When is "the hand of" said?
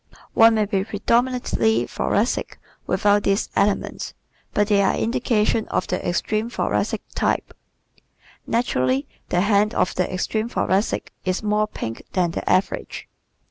9.29-9.93